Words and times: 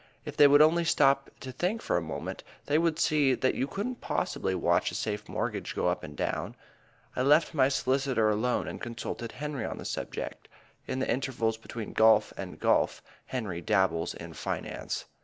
If 0.25 0.35
they 0.35 0.47
would 0.47 0.63
only 0.63 0.83
stop 0.83 1.29
to 1.41 1.51
think 1.51 1.79
for 1.79 1.95
a 1.95 2.01
moment 2.01 2.43
they 2.65 2.79
would 2.79 2.97
see 2.97 3.35
that 3.35 3.53
you 3.53 3.67
couldn't 3.67 4.01
possibly 4.01 4.55
watch 4.55 4.89
a 4.89 4.95
safe 4.95 5.29
mortgage 5.29 5.75
go 5.75 5.89
up 5.89 6.03
and 6.03 6.17
down. 6.17 6.55
I 7.15 7.21
left 7.21 7.53
my 7.53 7.69
solicitor 7.69 8.27
alone 8.27 8.67
and 8.67 8.81
consulted 8.81 9.33
Henry 9.33 9.63
on 9.63 9.77
the 9.77 9.85
subject. 9.85 10.47
In 10.87 10.97
the 10.97 11.07
intervals 11.07 11.57
between 11.57 11.93
golf 11.93 12.33
and 12.35 12.59
golf 12.59 13.03
Henry 13.27 13.61
dabbles 13.61 14.15
in 14.15 14.33
finance. 14.33 15.05